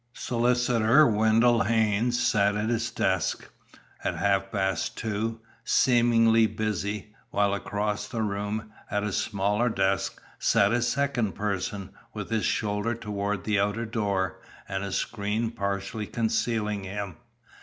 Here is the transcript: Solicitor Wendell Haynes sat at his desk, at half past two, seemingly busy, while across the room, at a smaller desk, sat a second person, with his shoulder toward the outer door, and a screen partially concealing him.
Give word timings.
Solicitor 0.13 1.05
Wendell 1.05 1.61
Haynes 1.61 2.19
sat 2.19 2.55
at 2.55 2.69
his 2.69 2.89
desk, 2.89 3.47
at 4.03 4.15
half 4.15 4.51
past 4.51 4.97
two, 4.97 5.39
seemingly 5.63 6.47
busy, 6.47 7.13
while 7.29 7.53
across 7.53 8.07
the 8.07 8.23
room, 8.23 8.71
at 8.89 9.03
a 9.03 9.11
smaller 9.13 9.69
desk, 9.69 10.19
sat 10.39 10.73
a 10.73 10.81
second 10.81 11.33
person, 11.33 11.91
with 12.15 12.31
his 12.31 12.45
shoulder 12.45 12.95
toward 12.95 13.43
the 13.43 13.59
outer 13.59 13.85
door, 13.85 14.41
and 14.67 14.83
a 14.83 14.91
screen 14.91 15.51
partially 15.51 16.07
concealing 16.07 16.83
him. 16.83 17.17